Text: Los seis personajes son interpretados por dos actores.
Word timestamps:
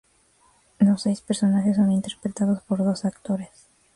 Los 0.79 1.03
seis 1.03 1.21
personajes 1.21 1.75
son 1.75 1.91
interpretados 1.91 2.63
por 2.63 2.83
dos 2.83 3.05
actores. 3.05 3.49